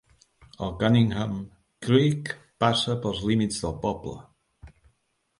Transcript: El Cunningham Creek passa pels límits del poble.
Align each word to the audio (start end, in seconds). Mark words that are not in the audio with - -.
El 0.67 0.71
Cunningham 0.83 1.35
Creek 1.87 2.31
passa 2.65 2.95
pels 3.03 3.19
límits 3.31 3.59
del 3.67 3.75
poble. 3.85 4.15